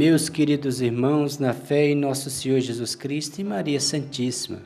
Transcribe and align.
Meus 0.00 0.30
queridos 0.30 0.80
irmãos, 0.80 1.38
na 1.38 1.52
fé 1.52 1.90
em 1.90 1.94
nosso 1.94 2.30
Senhor 2.30 2.58
Jesus 2.58 2.94
Cristo 2.94 3.38
e 3.38 3.44
Maria 3.44 3.78
Santíssima, 3.78 4.62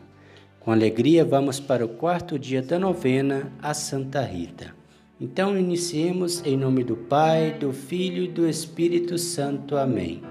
com 0.61 0.71
alegria 0.71 1.25
vamos 1.25 1.59
para 1.59 1.85
o 1.85 1.89
quarto 1.89 2.39
dia 2.39 2.63
da 2.63 2.79
novena 2.79 3.53
a 3.61 3.75
Santa 3.75 4.23
Rita. 4.23 4.73
Então 5.21 5.59
iniciemos 5.59 6.41
em 6.47 6.57
nome 6.57 6.85
do 6.85 6.95
Pai, 6.95 7.51
do 7.51 7.73
Filho 7.73 8.23
e 8.23 8.29
do 8.29 8.49
Espírito 8.49 9.19
Santo. 9.19 9.77
Amém. 9.77 10.23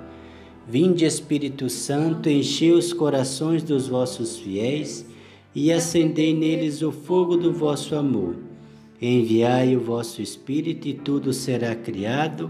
Vinde, 0.65 1.03
Espírito 1.03 1.69
Santo, 1.69 2.29
enchei 2.29 2.71
os 2.71 2.93
corações 2.93 3.61
dos 3.61 3.89
vossos 3.89 4.37
fiéis 4.37 5.05
e 5.53 5.73
acendei 5.73 6.33
neles 6.33 6.81
o 6.81 6.93
fogo 6.93 7.35
do 7.35 7.51
vosso 7.51 7.93
amor. 7.93 8.37
Enviai 9.01 9.75
o 9.75 9.81
vosso 9.81 10.21
Espírito 10.21 10.87
e 10.87 10.93
tudo 10.93 11.33
será 11.33 11.75
criado 11.75 12.49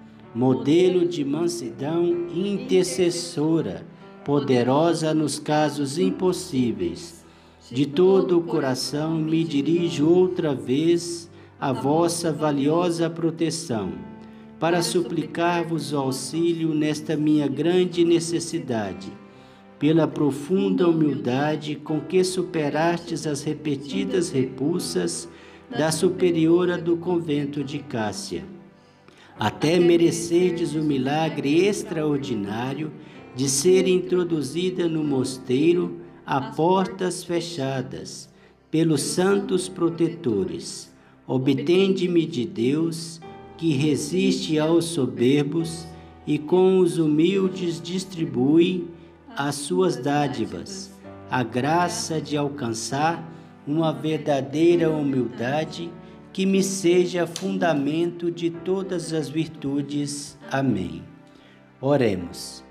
modelo 0.33 1.05
de 1.05 1.25
mansidão 1.25 2.05
intercessora, 2.33 3.85
poderosa 4.23 5.13
nos 5.13 5.37
casos 5.37 5.97
impossíveis. 5.97 7.25
De 7.69 7.85
todo 7.85 8.37
o 8.37 8.43
coração 8.43 9.15
me 9.15 9.43
dirijo 9.43 10.07
outra 10.07 10.55
vez 10.55 11.29
a 11.59 11.73
vossa 11.73 12.31
valiosa 12.31 13.09
proteção, 13.09 13.91
para 14.57 14.81
suplicar-vos 14.81 15.93
auxílio 15.93 16.73
nesta 16.73 17.17
minha 17.17 17.47
grande 17.47 18.05
necessidade, 18.05 19.11
pela 19.77 20.07
profunda 20.07 20.87
humildade 20.87 21.75
com 21.75 21.99
que 21.99 22.23
superastes 22.23 23.27
as 23.27 23.43
repetidas 23.43 24.29
repulsas 24.29 25.27
da 25.69 25.91
superiora 25.91 26.77
do 26.77 26.95
convento 26.95 27.63
de 27.63 27.79
Cássia 27.79 28.60
até 29.41 29.79
merecerdes 29.79 30.75
o 30.75 30.83
milagre 30.83 31.65
extraordinário 31.65 32.91
de 33.35 33.49
ser 33.49 33.87
introduzida 33.87 34.87
no 34.87 35.03
mosteiro 35.03 35.99
a 36.23 36.39
portas 36.39 37.23
fechadas 37.23 38.29
pelos 38.69 39.01
santos 39.01 39.67
protetores. 39.67 40.93
Obtende-me 41.25 42.23
de 42.23 42.45
Deus, 42.45 43.19
que 43.57 43.73
resiste 43.73 44.59
aos 44.59 44.85
soberbos 44.85 45.87
e 46.27 46.37
com 46.37 46.77
os 46.77 46.99
humildes 46.99 47.81
distribui 47.81 48.89
as 49.35 49.55
suas 49.55 49.97
dádivas, 49.97 50.93
a 51.31 51.41
graça 51.41 52.21
de 52.21 52.37
alcançar 52.37 53.27
uma 53.65 53.91
verdadeira 53.91 54.91
humildade 54.91 55.89
que 56.33 56.45
me 56.45 56.63
seja 56.63 57.27
fundamento 57.27 58.31
de 58.31 58.49
todas 58.49 59.11
as 59.11 59.27
virtudes. 59.27 60.37
Amém. 60.49 61.03
Oremos. 61.79 62.63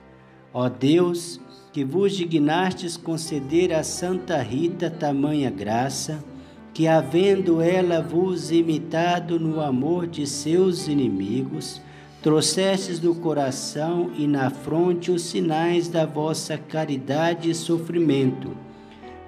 Ó 0.52 0.68
Deus, 0.68 1.40
que 1.72 1.84
vos 1.84 2.16
dignastes 2.16 2.96
conceder 2.96 3.72
a 3.72 3.82
Santa 3.82 4.40
Rita 4.40 4.90
tamanha 4.90 5.50
graça, 5.50 6.24
que 6.72 6.88
havendo 6.88 7.60
ela 7.60 8.00
vos 8.00 8.50
imitado 8.50 9.38
no 9.38 9.60
amor 9.60 10.06
de 10.06 10.26
seus 10.26 10.88
inimigos, 10.88 11.82
trouxestes 12.22 13.00
no 13.00 13.14
coração 13.14 14.10
e 14.16 14.26
na 14.26 14.50
fronte 14.50 15.10
os 15.10 15.22
sinais 15.22 15.88
da 15.88 16.06
vossa 16.06 16.56
caridade 16.56 17.50
e 17.50 17.54
sofrimento. 17.54 18.56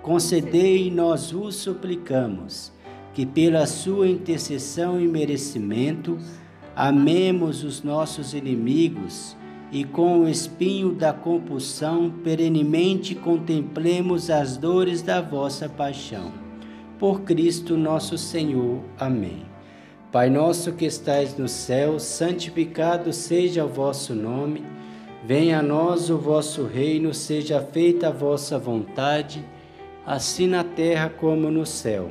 Concedei, 0.03 0.91
nós 0.91 1.31
vos 1.31 1.57
suplicamos 1.57 2.73
que 3.15 3.27
pela 3.27 3.67
sua 3.67 4.09
intercessão 4.09 5.01
e 5.01 5.07
merecimento 5.07 6.19
amemos 6.75 7.63
os 7.65 7.83
nossos 7.83 8.33
inimigos 8.33 9.37
e 9.71 9.85
com 9.85 10.21
o 10.21 10.29
espinho 10.29 10.93
da 10.93 11.13
compulsão 11.13 12.11
perenemente 12.23 13.15
contemplemos 13.15 14.31
as 14.31 14.57
dores 14.57 15.03
da 15.03 15.21
vossa 15.21 15.69
paixão. 15.69 16.31
Por 16.99 17.23
Cristo 17.23 17.77
nosso 17.77 18.19
Senhor. 18.19 18.83
Amém. 18.99 19.43
Pai 20.13 20.29
nosso 20.29 20.73
que 20.73 20.85
estais 20.85 21.37
no 21.39 21.49
céu, 21.49 21.99
santificado 21.99 23.15
seja 23.15 23.65
o 23.65 23.69
vosso 23.69 24.15
nome. 24.15 24.63
Venha 25.25 25.61
a 25.61 25.63
nós 25.63 26.11
o 26.11 26.19
vosso 26.19 26.65
reino, 26.65 27.15
seja 27.15 27.63
feita 27.63 28.09
a 28.09 28.13
vossa 28.13 28.59
vontade, 28.59 29.43
assim 30.05 30.47
na 30.47 30.63
terra 30.63 31.09
como 31.09 31.51
no 31.51 31.65
céu. 31.65 32.11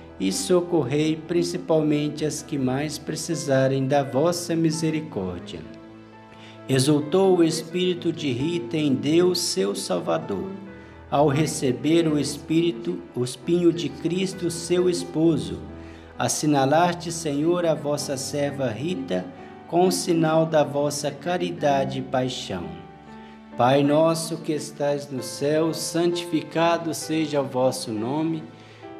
e 0.21 0.31
socorrei 0.31 1.15
principalmente 1.15 2.23
as 2.23 2.43
que 2.43 2.55
mais 2.55 2.99
precisarem 2.99 3.87
da 3.87 4.03
vossa 4.03 4.55
misericórdia. 4.55 5.61
Exultou 6.69 7.39
o 7.39 7.43
espírito 7.43 8.13
de 8.13 8.31
Rita 8.31 8.77
em 8.77 8.93
Deus, 8.93 9.39
seu 9.39 9.73
Salvador, 9.73 10.51
ao 11.09 11.27
receber 11.27 12.07
o 12.07 12.19
espírito, 12.19 13.01
o 13.15 13.23
espinho 13.23 13.73
de 13.73 13.89
Cristo, 13.89 14.51
seu 14.51 14.87
esposo. 14.87 15.59
Assinalaste, 16.19 17.11
Senhor, 17.11 17.65
a 17.65 17.73
vossa 17.73 18.15
serva 18.15 18.69
Rita, 18.69 19.25
com 19.67 19.87
o 19.87 19.91
sinal 19.91 20.45
da 20.45 20.63
vossa 20.63 21.09
caridade 21.09 21.97
e 21.97 22.03
paixão. 22.03 22.65
Pai 23.57 23.81
nosso 23.81 24.37
que 24.37 24.53
estais 24.53 25.09
no 25.09 25.23
céu, 25.23 25.73
santificado 25.73 26.93
seja 26.93 27.41
o 27.41 27.47
vosso 27.47 27.91
nome. 27.91 28.43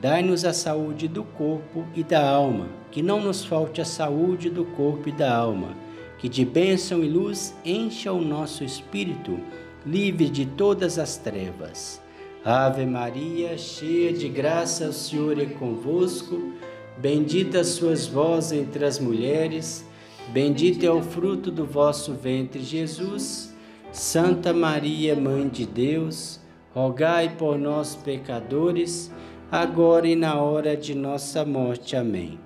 Dai-nos 0.00 0.44
a 0.44 0.52
saúde 0.52 1.06
do 1.06 1.24
corpo 1.24 1.84
e 1.94 2.02
da 2.02 2.28
alma, 2.28 2.68
que 2.90 3.02
não 3.02 3.20
nos 3.20 3.44
falte 3.44 3.80
a 3.80 3.84
saúde 3.84 4.48
do 4.48 4.64
corpo 4.64 5.08
e 5.08 5.12
da 5.12 5.34
alma, 5.34 5.76
que 6.18 6.28
de 6.28 6.44
bênção 6.44 7.04
e 7.04 7.08
luz 7.08 7.54
encha 7.64 8.12
o 8.12 8.20
nosso 8.20 8.64
espírito, 8.64 9.38
livre 9.84 10.28
de 10.28 10.46
todas 10.46 10.98
as 10.98 11.16
trevas. 11.16 12.00
Ave 12.44 12.86
Maria, 12.86 13.58
cheia 13.58 14.12
de 14.12 14.28
graça, 14.28 14.88
o 14.88 14.92
Senhor 14.92 15.38
é 15.38 15.46
convosco. 15.46 16.52
Bendita 16.96 17.62
sois 17.64 18.06
vós 18.06 18.52
entre 18.52 18.84
as 18.84 18.98
mulheres, 18.98 19.84
Bendito 20.32 20.86
é 20.86 20.90
o 20.90 21.02
fruto 21.02 21.50
do 21.50 21.66
vosso 21.66 22.12
ventre, 22.14 22.62
Jesus. 22.62 23.52
Santa 23.90 24.52
Maria, 24.52 25.16
Mãe 25.16 25.48
de 25.48 25.66
Deus, 25.66 26.38
rogai 26.72 27.34
por 27.36 27.58
nós, 27.58 27.96
pecadores, 27.96 29.10
agora 29.50 30.06
e 30.06 30.14
na 30.14 30.40
hora 30.40 30.76
de 30.76 30.94
nossa 30.94 31.44
morte. 31.44 31.96
Amém. 31.96 32.38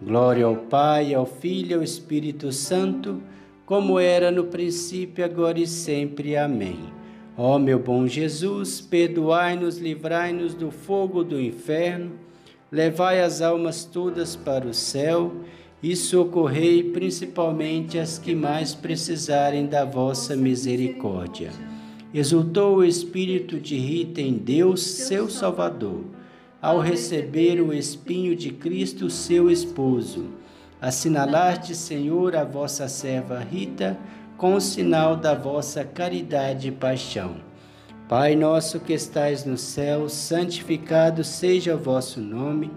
Glória 0.00 0.44
ao 0.44 0.56
Pai, 0.56 1.12
ao 1.12 1.26
Filho 1.26 1.72
e 1.72 1.74
ao 1.74 1.82
Espírito 1.82 2.52
Santo, 2.52 3.20
como 3.66 3.98
era 3.98 4.30
no 4.30 4.44
princípio, 4.44 5.24
agora 5.24 5.58
e 5.58 5.66
sempre. 5.66 6.36
Amém. 6.36 6.78
Ó 7.36 7.58
meu 7.58 7.78
bom 7.78 8.06
Jesus, 8.06 8.80
perdoai-nos, 8.80 9.78
livrai-nos 9.78 10.54
do 10.54 10.70
fogo 10.70 11.22
do 11.24 11.40
inferno, 11.40 12.12
levai 12.70 13.20
as 13.20 13.42
almas 13.42 13.84
todas 13.84 14.36
para 14.36 14.66
o 14.66 14.74
céu 14.74 15.32
e 15.82 15.94
socorrei 15.94 16.82
principalmente 16.82 17.98
as 17.98 18.18
que 18.18 18.34
mais 18.34 18.74
precisarem 18.74 19.66
da 19.66 19.84
vossa 19.84 20.36
misericórdia. 20.36 21.50
Exultou 22.12 22.78
o 22.78 22.84
espírito 22.84 23.60
de 23.60 23.76
Rita 23.76 24.20
em 24.20 24.34
Deus, 24.34 24.82
seu 24.82 25.28
Salvador, 25.28 26.04
ao 26.60 26.80
receber 26.80 27.60
o 27.60 27.72
espinho 27.72 28.34
de 28.34 28.50
Cristo, 28.50 29.08
seu 29.08 29.50
esposo. 29.50 30.26
Assinalaste, 30.80 31.74
Senhor, 31.74 32.34
a 32.36 32.44
vossa 32.44 32.88
serva 32.88 33.38
Rita, 33.38 33.96
com 34.36 34.54
o 34.54 34.60
sinal 34.60 35.16
da 35.16 35.34
vossa 35.34 35.84
caridade 35.84 36.68
e 36.68 36.72
paixão. 36.72 37.36
Pai 38.08 38.34
nosso 38.34 38.80
que 38.80 38.92
estais 38.92 39.44
no 39.44 39.58
céu, 39.58 40.08
santificado 40.08 41.22
seja 41.22 41.74
o 41.74 41.78
vosso 41.78 42.20
nome. 42.20 42.70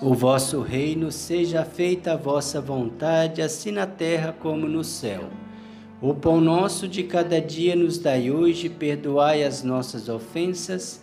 O 0.00 0.14
vosso 0.14 0.60
reino 0.60 1.10
seja 1.10 1.64
feita 1.64 2.12
a 2.12 2.16
vossa 2.16 2.60
vontade, 2.60 3.42
assim 3.42 3.72
na 3.72 3.86
terra 3.86 4.34
como 4.38 4.68
no 4.68 4.84
céu. 4.84 5.24
O 6.00 6.14
pão 6.14 6.40
nosso 6.40 6.86
de 6.86 7.02
cada 7.02 7.40
dia 7.40 7.74
nos 7.74 7.98
dai 7.98 8.30
hoje, 8.30 8.68
perdoai 8.68 9.42
as 9.42 9.64
nossas 9.64 10.08
ofensas, 10.08 11.02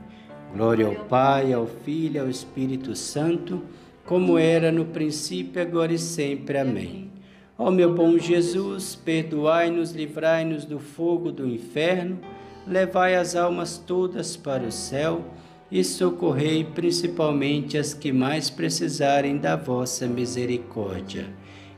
Glória 0.53 0.85
ao 0.85 0.95
Pai, 1.05 1.53
ao 1.53 1.65
Filho 1.65 2.17
e 2.17 2.19
ao 2.19 2.29
Espírito 2.29 2.93
Santo, 2.93 3.61
como 4.05 4.37
era 4.37 4.69
no 4.69 4.83
princípio, 4.83 5.61
agora 5.61 5.93
e 5.93 5.97
sempre. 5.97 6.57
Amém. 6.57 7.09
Ó 7.57 7.71
meu 7.71 7.93
bom 7.93 8.17
Jesus, 8.17 8.93
perdoai-nos, 8.95 9.91
livrai-nos 9.91 10.65
do 10.65 10.77
fogo 10.77 11.31
do 11.31 11.47
inferno, 11.47 12.19
levai 12.67 13.15
as 13.15 13.35
almas 13.35 13.77
todas 13.77 14.35
para 14.35 14.63
o 14.63 14.71
céu 14.71 15.23
e 15.71 15.83
socorrei 15.83 16.65
principalmente 16.65 17.77
as 17.77 17.93
que 17.93 18.11
mais 18.11 18.49
precisarem 18.49 19.37
da 19.37 19.55
vossa 19.55 20.05
misericórdia. 20.05 21.27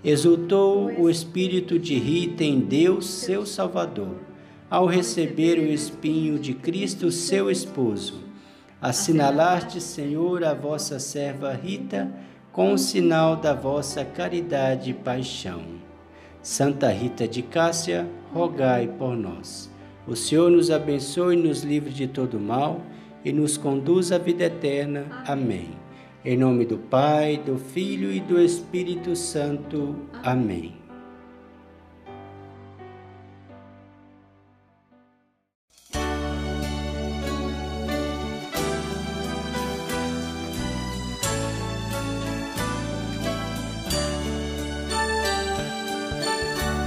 Exultou 0.03 0.91
o 0.99 1.09
espírito 1.09 1.77
de 1.77 1.95
Rita 1.95 2.43
em 2.43 2.59
Deus, 2.59 3.05
seu 3.05 3.45
Salvador, 3.45 4.15
ao 4.67 4.87
receber 4.87 5.59
o 5.59 5.71
espinho 5.71 6.39
de 6.39 6.55
Cristo, 6.55 7.11
seu 7.11 7.51
esposo. 7.51 8.22
Assinalaste, 8.83 9.79
Senhor, 9.79 10.43
a 10.43 10.53
vossa 10.53 10.99
serva 10.99 11.53
Rita, 11.53 12.11
com 12.51 12.73
o 12.73 12.77
sinal 12.77 13.37
da 13.37 13.53
vossa 13.53 14.03
caridade 14.03 14.89
e 14.89 14.93
paixão. 14.93 15.61
Santa 16.41 16.89
Rita 16.89 17.25
de 17.25 17.41
Cássia, 17.41 18.05
rogai 18.33 18.89
por 18.99 19.15
nós. 19.15 19.71
O 20.05 20.17
Senhor 20.17 20.51
nos 20.51 20.69
abençoe 20.69 21.37
nos 21.37 21.63
livre 21.63 21.93
de 21.93 22.07
todo 22.07 22.37
mal 22.37 22.81
e 23.23 23.31
nos 23.31 23.55
conduz 23.55 24.11
à 24.11 24.17
vida 24.17 24.43
eterna. 24.43 25.05
Amém. 25.25 25.69
Em 26.25 26.35
nome 26.35 26.65
do 26.65 26.77
Pai, 26.77 27.37
do 27.37 27.57
Filho 27.57 28.11
e 28.11 28.19
do 28.19 28.37
Espírito 28.37 29.15
Santo. 29.15 29.95
Amém. 30.21 30.82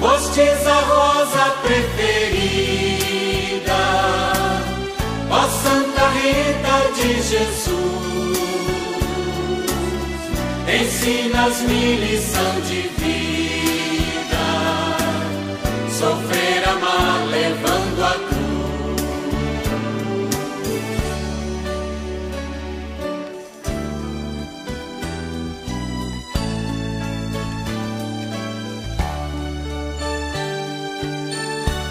Fostes 0.00 0.66
a 0.66 0.80
rosa 0.80 1.50
preferida, 1.62 2.12
ó 5.30 5.48
Santa 5.48 6.08
Rita 6.10 6.76
de 6.96 7.10
Jesus. 7.22 7.86
Ensinas-me 10.68 11.96
lição 11.96 12.60
de 12.68 12.80
vida, 12.98 13.35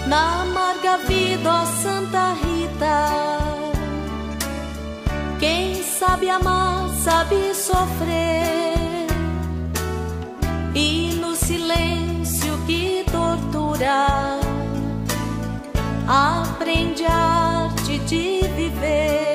na 0.07 0.41
amarga 0.41 0.97
vida, 1.07 1.49
ó 1.49 1.65
Santa 1.65 2.33
Rita. 2.33 3.09
Quem 5.39 5.83
sabe 5.83 6.29
amar, 6.29 6.89
sabe 7.03 7.53
sofrer, 7.53 9.07
e 10.73 11.17
no 11.21 11.35
silêncio 11.35 12.57
que 12.65 13.05
tortura, 13.11 14.39
aprende 16.07 17.05
a 17.05 17.67
arte 17.67 17.99
de 17.99 18.47
viver. 18.55 19.34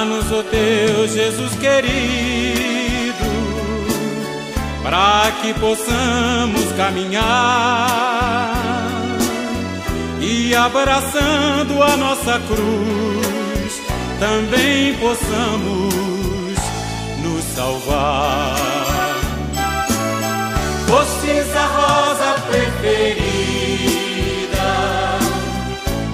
Dá-nos, 0.00 0.32
ó 0.32 0.42
Deus 0.42 1.12
Jesus 1.12 1.52
querido, 1.56 1.92
para 4.82 5.30
que 5.42 5.52
possamos 5.52 6.72
caminhar 6.74 8.50
e 10.18 10.54
abraçando 10.54 11.82
a 11.82 11.98
nossa 11.98 12.40
cruz, 12.48 13.82
também 14.18 14.94
possamos 14.94 15.92
nos 17.22 17.44
salvar. 17.54 18.56
Postes 20.88 21.54
a 21.54 21.66
rosa 21.66 22.40
preferida, 22.48 23.18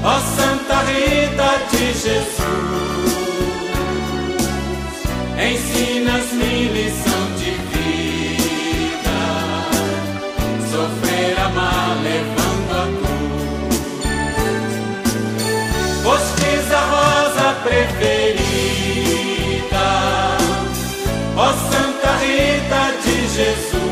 ó 0.02 0.18
Santa 0.34 0.74
Rita 0.82 1.60
de 1.70 1.92
Jesus, 1.92 2.95
ensinas-me 5.46 6.68
lição 6.68 7.24
de 7.38 7.50
vida, 7.72 9.18
sofrer, 10.70 11.38
amar, 11.38 11.96
levando 12.02 12.72
a 12.72 12.84
cruz. 12.98 13.76
Postes 16.02 16.66
a 16.72 16.82
rosa 16.94 17.48
preferida, 17.62 17.96
ó 21.36 21.52
Santa 21.70 22.12
Rita 22.16 22.82
de 23.04 23.16
Jesus. 23.36 23.86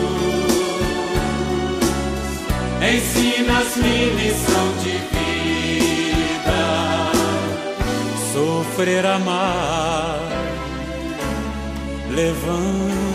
Ensinas-me 2.83 3.97
lição 4.11 4.67
de 4.83 4.95
vida, 5.15 6.61
Sofrer, 8.33 9.05
amar, 9.07 10.34
levando 12.15 13.14